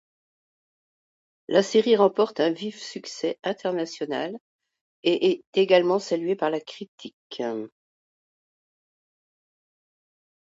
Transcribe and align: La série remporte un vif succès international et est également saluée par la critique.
La 1.47 1.61
série 1.61 1.95
remporte 1.95 2.39
un 2.39 2.49
vif 2.49 2.81
succès 2.81 3.37
international 3.43 4.35
et 5.03 5.29
est 5.29 5.43
également 5.53 5.99
saluée 5.99 6.35
par 6.35 6.49
la 6.49 6.59
critique. 6.59 7.43